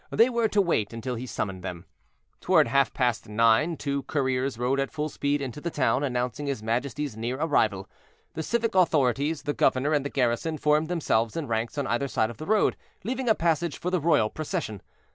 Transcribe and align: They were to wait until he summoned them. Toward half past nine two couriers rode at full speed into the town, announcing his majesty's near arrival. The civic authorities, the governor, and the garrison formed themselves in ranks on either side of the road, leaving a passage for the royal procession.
They 0.09 0.31
were 0.31 0.47
to 0.47 0.63
wait 0.63 0.93
until 0.93 1.13
he 1.13 1.27
summoned 1.27 1.61
them. 1.61 1.85
Toward 2.39 2.67
half 2.67 2.91
past 2.91 3.29
nine 3.29 3.77
two 3.77 4.01
couriers 4.01 4.57
rode 4.57 4.79
at 4.79 4.89
full 4.91 5.09
speed 5.09 5.43
into 5.43 5.61
the 5.61 5.69
town, 5.69 6.03
announcing 6.03 6.47
his 6.47 6.63
majesty's 6.63 7.15
near 7.15 7.37
arrival. 7.37 7.87
The 8.33 8.41
civic 8.41 8.73
authorities, 8.73 9.43
the 9.43 9.53
governor, 9.53 9.93
and 9.93 10.03
the 10.03 10.09
garrison 10.09 10.57
formed 10.57 10.87
themselves 10.87 11.37
in 11.37 11.45
ranks 11.45 11.77
on 11.77 11.85
either 11.85 12.07
side 12.07 12.31
of 12.31 12.37
the 12.37 12.47
road, 12.47 12.77
leaving 13.03 13.29
a 13.29 13.35
passage 13.35 13.77
for 13.77 13.91
the 13.91 14.01
royal 14.01 14.31
procession. 14.31 14.81